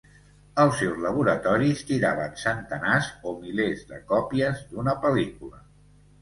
[0.61, 5.63] Els seus laboratoris tiraven centenars o milers de còpies d'una pel·lícula.